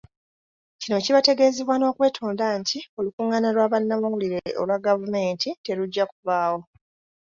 Kino 0.81 0.97
kibategeezebwa 1.05 1.75
n'okwetonda 1.77 2.45
nti 2.61 2.77
olukungaana 2.99 3.49
lwa 3.55 3.71
bannamawulire 3.71 4.39
olwa 4.61 4.77
gavumenti 4.85 5.49
terujja 5.63 6.03
kubaawo. 6.11 6.59